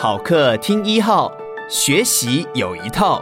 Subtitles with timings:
[0.00, 1.28] 好课听一号，
[1.68, 3.20] 学习有一套，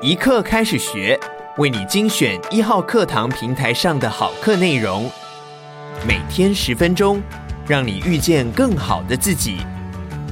[0.00, 1.18] 一课开始学，
[1.56, 5.10] 为你精选一号课堂平台上的好课内容，
[6.06, 7.20] 每天十分钟，
[7.66, 9.56] 让你遇见更好的自己。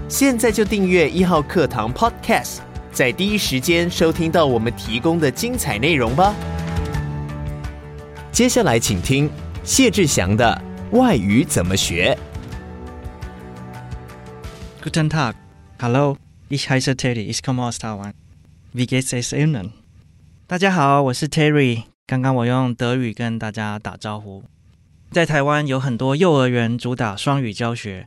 [0.09, 2.59] 现在就订阅一号课堂 Podcast，
[2.93, 6.33] 在第一时间收听到我们提供的精彩内容吧。
[8.31, 9.29] 接下来请听
[9.65, 10.63] 谢志祥的
[10.93, 12.17] 外语怎么学。
[14.81, 15.35] Guten Tag,
[15.83, 16.17] Hello,
[16.49, 18.15] ich heiße Terry, ich komme aus Taiwan.
[18.73, 19.73] Wie geht es Ihnen?
[20.47, 21.83] 大家好，我是 Terry。
[22.07, 24.45] 刚刚我用德语跟大家打招呼。
[25.11, 28.07] 在台湾有很多幼儿园主打双语教学，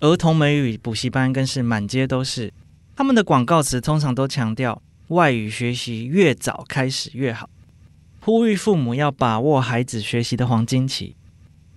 [0.00, 2.52] 儿童美语补习班更是满街都是。
[2.96, 7.48] 他们的广告词通常都强调外语学习越早开始越好，
[8.22, 11.14] 呼吁父母要把握孩子学习的黄金期。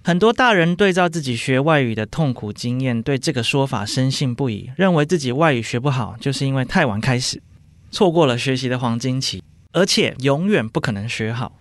[0.06, 7.42] 很多大人对照自己学外语的痛苦经验，对这个说法深信不疑，认为自己外语学不好，就是因为太晚开始，
[7.90, 11.58] 错过了学习的黄金期，而且永远不可能学好。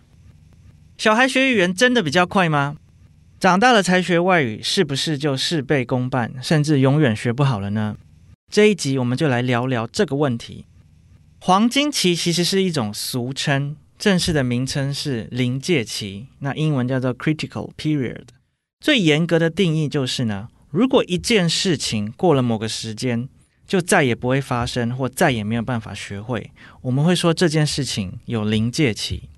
[0.98, 2.76] 小孩学语言真的比较快吗？
[3.40, 7.96] 长大了才学外语，是不是就事倍功半，甚至永远学不好了呢？
[8.52, 10.66] 这一集我们就来聊聊这个问题。
[11.40, 13.76] 黄金期其实是一种俗称。
[13.96, 18.24] 正式的名称是临界期，那英文叫做 critical period。
[18.84, 23.30] 最严格的定义就是呢，如果一件事情过了某个时间，
[23.66, 26.50] 就再也不会发生，或再也没有办法学会，
[26.82, 29.30] 我们会说这件事情有临界期。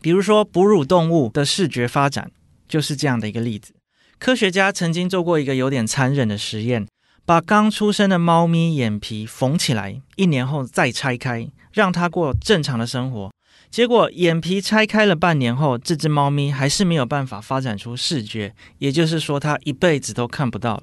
[0.00, 2.32] 比如说，哺乳动物的视觉发展
[2.68, 3.74] 就是这样的一个例子。
[4.18, 6.88] 科学家曾经做过一个有点残忍的实验，
[7.24, 13.30] 把刚出生的猫咪眼皮缝起来，一年后再拆开，让它过正常的生活。
[13.70, 20.82] 结果眼皮拆开了半年后，这只猫咪还是没有办法发展出视觉，也就是说，它一辈子都看不到了。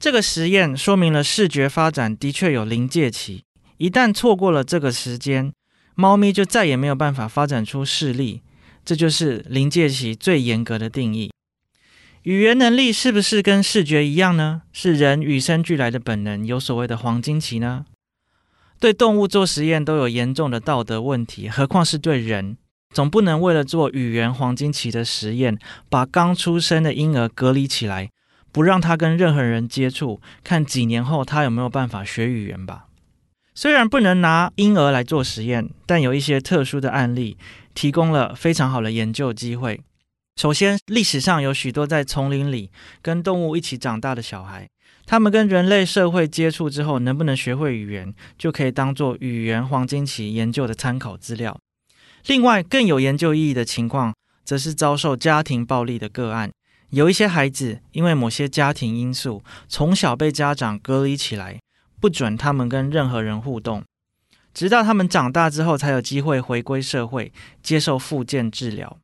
[0.00, 3.44] 这个实验说明了视觉发展的确有临界期，
[3.76, 5.52] 一旦错过了这个时间，
[5.94, 8.42] 猫咪就再也没有办法发展出视力。
[8.84, 11.30] 这就是临界期最严格的定义。
[12.22, 14.62] 语言能力是不是跟视觉一样呢？
[14.72, 17.84] 是人与生俱来的本能，有所谓的黄金期呢？
[18.78, 22.56] 对动物做实验都有严重的道德问题，何况是对人？
[22.92, 25.58] 总不能为了做语言黄金期的实验，
[25.88, 28.10] 把刚出生的婴儿隔离起来，
[28.52, 32.86] 不让他跟任何人接触，看几年后他有没有办法学语言吧？
[33.54, 37.36] 虽然不能拿婴儿来做实验，但有一些特殊的案例
[37.74, 39.80] 提供了非常好的研究机会。
[40.36, 42.70] 首先，历史上有许多在丛林里
[43.00, 44.68] 跟动物一起长大的小孩。
[45.06, 51.58] 他们跟人类社会接触之后，能不能学会语言，就可以当做语言黄金期研究的参考资料。
[52.26, 54.14] 另外，更有研究意义的情况，
[54.44, 56.50] 则是遭受家庭暴力的个案。
[56.90, 61.60] 有一些孩子因为某些家庭因素，从小被家长隔离起来，
[62.00, 63.84] 不准他们跟任何人互动，
[64.54, 67.32] 直到他们长大之后，才有机会回归社会，
[67.62, 68.96] 接受复健治疗。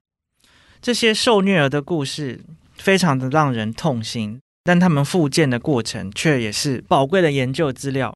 [0.81, 2.41] 这些受虐儿的故事，
[2.77, 4.41] 非常的让人痛心。
[4.62, 8.15] 但他们复健的过程却也是宝贵的研究资料。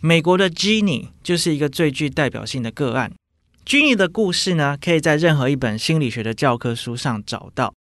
[0.00, 3.12] 美国的 Ginny 就是一个最具代表性的个案。
[3.66, 7.74] Ginny 的故事呢，可以在任何一本心理学的教科书上找到。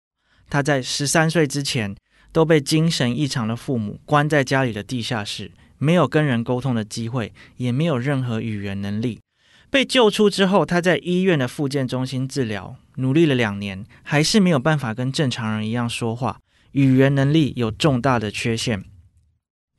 [0.48, 1.94] 他在十三岁之前
[2.32, 9.20] 都被精神异常的父母关在家里的地下室，没有跟人沟通的机会，也没有任何语言能力。
[9.68, 16.38] 被救出之后，他在医院的复健中心治疗，努力了两年，还是没有办法跟正常人一样说话。
[16.76, 18.84] 语言能力有重大的缺陷，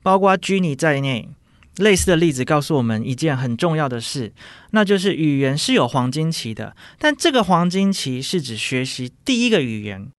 [0.01, 1.29] 包括 Gini 在内。
[1.75, 4.33] 类似的例子告诉我们一件很重要的事，
[4.71, 10.09] 那就是语言是有黄金期的，但这个黄金期是指学习第一个语言。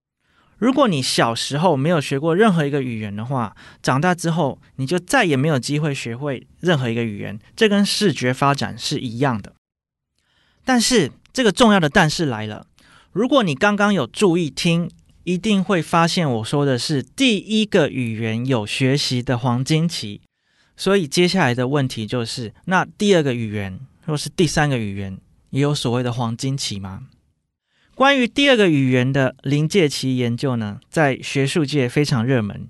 [0.57, 7.37] 如果你小时候没有学过任何一个语言的话，长大之后你就再也没有机会学会任何一个语言。
[7.57, 9.53] 这跟视觉发展是一样的。
[10.63, 12.65] 但是这个重要的但是来了，
[13.11, 14.89] 如果你刚刚有注意听。
[15.29, 20.21] 一定会发现我说的是第一个语言有学习的黄金期，
[20.75, 25.19] 所以接下来的问题就是：那第二个语言或是第三个语言
[25.51, 27.03] 也有所谓的黄金期吗？
[27.93, 32.67] 关于第二个语言的临界期研究呢，在学术界非常热门。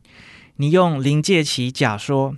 [0.57, 2.35] 你用临界期假说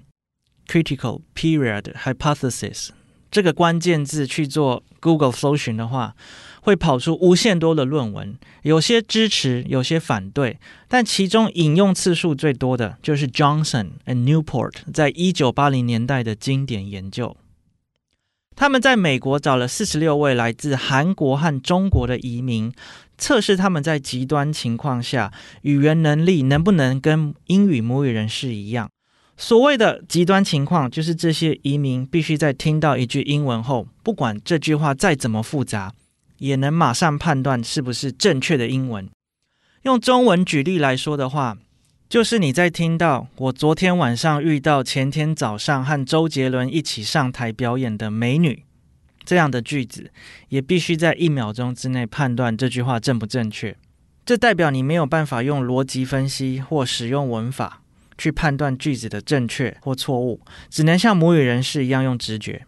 [0.68, 2.90] （critical period hypothesis）
[3.32, 6.16] 这个关键字去做 Google 搜寻的话，
[6.62, 17.36] 会跑出无限多的论文，有些支持，有些反对，但其中引用次数最多的就是 Johnson and Newport 在一九八零年代的经典研究。
[18.56, 22.72] 他们在美国找了四十六位来自韩国和中国的移民，
[23.18, 25.34] 测试他们在极端情况下
[25.64, 28.90] 语言能力能不能跟英语母语人士一样。
[29.38, 35.92] 所谓的极端情况，就是这些移民必须在听到一句英文后，不管这句话再怎么复杂，
[36.42, 39.08] 也能马上判断是不是正确的英文。
[39.84, 41.58] 用中文举例来说的话，
[42.10, 48.64] 就是你在听到我昨天晚上遇到前天早上和周杰伦一起上台表演的美女
[49.24, 50.12] 这样的句子，
[50.50, 53.78] 也必须在一秒钟之内判断这句话正不正确。
[54.26, 57.84] 这代表你没有办法用逻辑分析或使用文法
[58.18, 60.42] 去判断句子的正确或错误，
[60.72, 62.66] 只能像母语人士一样用直觉。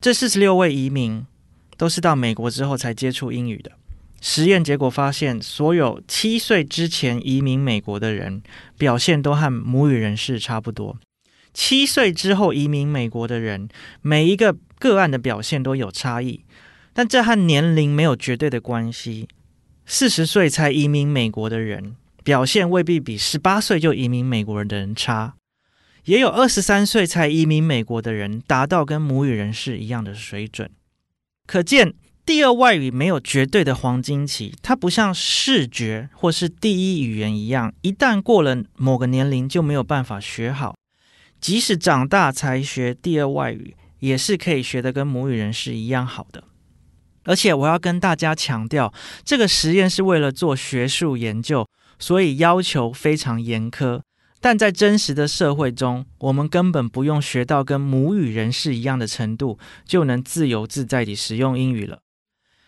[0.00, 1.26] 这四十六位移民
[1.76, 3.72] 都是到美国之后才接触英语的。
[4.20, 8.42] 实验结果发现，所有七岁之前移民美国的人
[8.78, 10.96] 表现都和母语人士差不多。
[11.52, 13.68] 七岁之后移民美国的人，
[14.02, 16.44] 每一个个案的表现都有差异，
[16.92, 19.28] 但这和年龄没有绝对的关系。
[19.84, 21.94] 四十岁才移民美国的人，
[22.24, 25.34] 表现未必比十八岁就移民美国人的人差。
[26.04, 30.70] 也有二十三岁才移民美国的人，达到跟母语人士一样的水准。
[31.46, 31.94] 可见。
[32.26, 40.74] 第二外语没有绝对的黄金期，它不像视觉或是第一语言一样，一旦过了某个年龄就没有办法学好。
[41.40, 46.42] 即使长大才学第二外语，也是可以学得跟母语人士一样好的。
[47.22, 48.92] 而且我要跟大家强调，
[49.24, 51.64] 这个实验是为了做学术研究，
[52.00, 54.00] 所以要求非常严苛。
[54.46, 61.98] 但在真实的社会中，我们根本不用学到跟母语人士一样的程度，就能自由自在地使用英语了。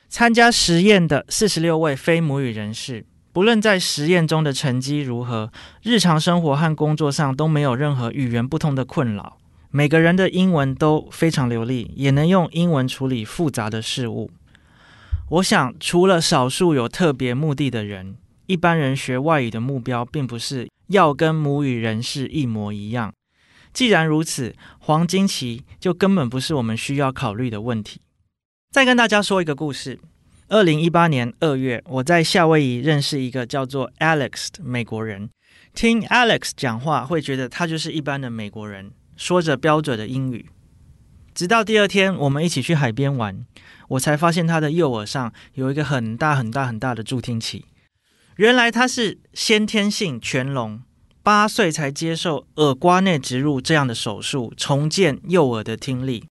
[0.08, 5.52] 参加实验的四十六位非母语人士，不论在实验中的成绩如何，
[5.84, 9.38] 日常生活和工作上都没有任何语言不通的困扰。
[9.70, 14.32] 每个人的英文都非常流利，也能用英文处理复杂的事物。
[15.28, 18.16] 我想，除了少数有特别目的的人，
[18.46, 23.14] 一般人学外语的目标并不是要跟母语人士一模一样。
[23.72, 28.00] 既然如此，黄金期就根本不是我们需要考虑的问题。
[28.70, 29.98] 再跟大家说一个故事。
[30.48, 35.28] 二零一八年二月，我在夏威夷认识一个叫做 Alex 的美国人。
[35.74, 40.46] 听 Alex 讲话，会觉得他就是一般的美国人，说着标准的英语。
[41.34, 43.44] 直到第二天，我们一起去海边玩，
[43.88, 47.66] 我才发现他的右耳上有一个很大很大很大的助听器。
[48.38, 50.80] 原来他是先天性全聋，
[51.24, 56.24] 八岁才接受耳蜗内植入这样的手术，重建右耳的听力。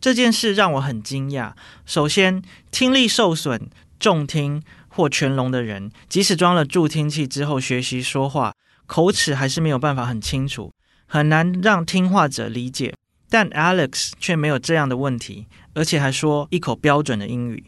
[0.00, 1.52] 这件事让我很惊讶。
[1.84, 3.68] 首先，听力受损、
[3.98, 8.54] 重听或全聋的人，即使装了助听器之后学习说话，
[8.86, 10.72] 口齿还是没有办法很清楚，
[11.04, 12.94] 很难让听话者理解。
[13.28, 17.64] 但 Alex 却没有这样的问题，而且还说一口标准的英语。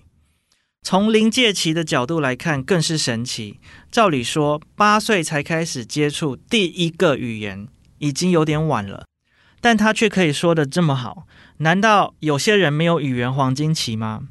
[0.85, 3.61] 从临界期的角度来看，更是神奇。
[3.91, 7.69] 照理说，八岁才开始接触第一个语言，
[7.99, 9.07] 已经有点晚了，
[9.61, 11.29] 但他却可以说得这么好。
[11.59, 14.29] 难道有些人没有语言黄金期吗？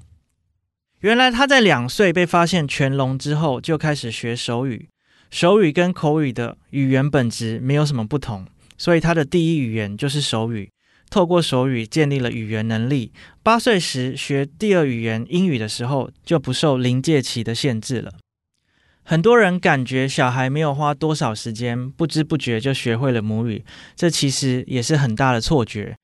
[1.00, 4.90] 原来他在两岁被发现全聋之后，就开始学手语。
[5.32, 8.46] 手语跟口语的语言本质没有什么不同，
[8.78, 10.70] 所以他的第一语言就是手语。
[11.12, 13.12] 透过手语建立了语言能力。
[13.44, 18.14] 八岁时学第二语言英语的时候，就不受临界期的限制了。
[19.04, 23.66] 很多人感觉小孩没有花多少时间，不知不觉就学会了母语，
[23.96, 25.98] 这其实也是很大的错觉。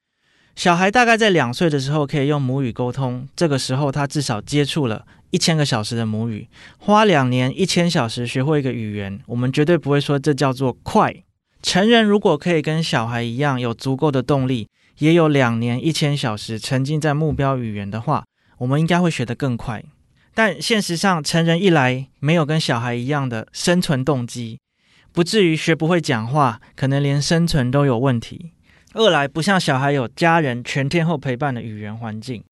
[0.55, 6.49] 小孩大概在两岁的时候可以用母语沟通，这个时候他至少接触了一千个小时的母语。
[6.79, 11.15] 花两年一千小时学会一个语言，我们绝对不会说这叫做快。
[11.61, 14.67] 成人如果可以跟小孩一样有足够的动力，
[14.99, 18.25] 也有两年一千小时沉浸在目标语言的话，
[18.59, 19.83] 我们应该会学得更快。
[20.33, 24.59] 但现实上，成人一来没有跟小孩一样的生存动机，
[25.11, 28.51] 不至于学不会讲话，可能连生存都有问题。
[28.93, 32.43] 二来不像小孩有家人全天候陪伴的语言环境，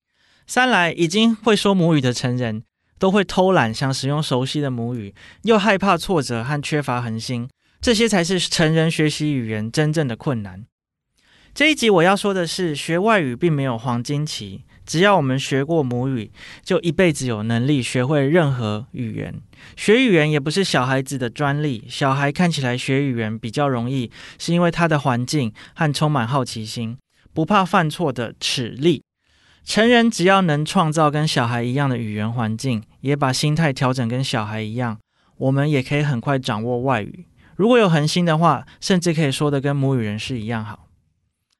[0.46, 2.62] 三来已经会说母语的成人
[2.98, 7.48] 都会偷懒，想使用熟悉的母语，又害怕挫折和缺乏恒心，
[7.80, 10.64] 这些才是成人学习语言真正的困难。
[11.56, 14.62] 这一集我要说的是，学外语并没有黄金期。
[14.84, 16.30] 只要我们学过母语，
[16.62, 19.40] 就一辈子有能力学会任何语言。
[19.74, 21.86] 学语言也不是小孩子的专利。
[21.88, 26.98] 小孩看起来学语言比较容易，是因为他的环境和充满好奇心，
[27.32, 29.02] 不怕犯错的齿力。
[29.64, 34.98] 成人只要能创造跟小孩一样的语言环境，也把心态调整跟小孩一样，
[35.38, 37.24] 我们也可以很快掌握外语。
[37.54, 40.85] 如果有恒心的话，甚至可以说得跟母语人士一样好。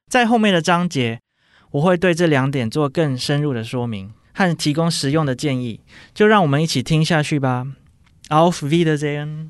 [0.09, 1.19] 在后面的章节。
[1.71, 5.81] 我会对这两点做更深入的说明和提供实用的建议，
[6.13, 7.67] 就让我们一起听下去吧。
[8.29, 9.49] Auf Wiedersehen。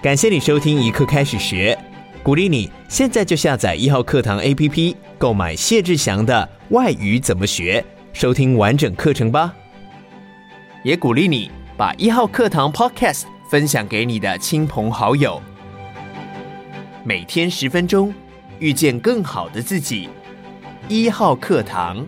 [0.00, 1.76] 感谢你收听一课开始学。
[2.22, 7.84] 鼓励你现在就下载一号课堂 APP，购买谢志祥的《外语怎么学》，
[8.18, 9.54] 收听完整课程吧。
[10.84, 15.42] 也鼓励你把一号课堂 Podcast 分享给你的亲朋好友。
[17.04, 18.14] 每天十分钟，
[18.58, 20.08] 遇见更好的自己。
[20.88, 22.06] 一号课堂。